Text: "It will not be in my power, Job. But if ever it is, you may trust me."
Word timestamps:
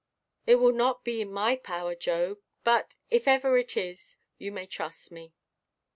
"It 0.47 0.55
will 0.55 0.71
not 0.71 1.03
be 1.03 1.21
in 1.21 1.31
my 1.31 1.55
power, 1.55 1.93
Job. 1.93 2.39
But 2.63 2.95
if 3.11 3.27
ever 3.27 3.55
it 3.59 3.77
is, 3.77 4.17
you 4.39 4.51
may 4.51 4.65
trust 4.65 5.11
me." 5.11 5.35